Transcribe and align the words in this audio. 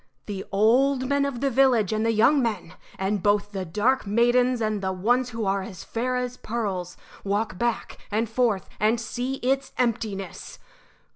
The 0.25 0.43
old 0.51 1.07
men 1.07 1.25
of 1.25 1.41
the 1.41 1.51
village 1.51 1.93
and 1.93 2.03
the 2.03 2.11
young 2.11 2.41
men, 2.41 2.73
and 2.97 3.21
both 3.21 3.51
the 3.51 3.65
dark 3.65 4.07
maidens 4.07 4.59
and 4.59 4.81
the 4.81 4.91
ones 4.91 5.29
who 5.29 5.45
are 5.45 5.61
as 5.61 5.83
fair 5.83 6.15
as 6.15 6.37
pearls 6.37 6.97
walk 7.23 7.59
back 7.59 7.99
and 8.09 8.27
forth 8.27 8.67
and 8.79 8.99
see 8.99 9.35
its 9.43 9.73
emptiness. 9.77 10.57